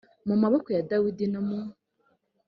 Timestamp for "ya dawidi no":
0.75-1.41